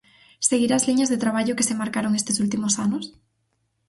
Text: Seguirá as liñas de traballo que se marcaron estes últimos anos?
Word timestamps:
Seguirá 0.49 0.75
as 0.77 0.87
liñas 0.89 1.11
de 1.11 1.21
traballo 1.23 1.57
que 1.57 1.67
se 1.69 1.77
marcaron 1.81 2.17
estes 2.19 2.37
últimos 2.43 2.73
anos? 2.85 3.05